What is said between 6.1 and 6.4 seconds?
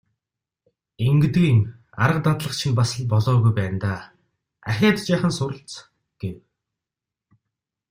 гэв.